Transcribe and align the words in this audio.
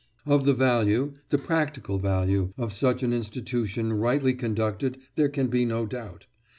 Of 0.25 0.45
the 0.47 0.55
value 0.55 1.13
the 1.29 1.37
practical 1.37 1.99
value 1.99 2.53
of 2.57 2.73
such 2.73 3.03
an 3.03 3.13
institution 3.13 3.93
rightly 3.93 4.33
conducted 4.33 4.97
there 5.15 5.29
can 5.29 5.45
be 5.47 5.63
no 5.63 5.85
doubt. 5.85 6.25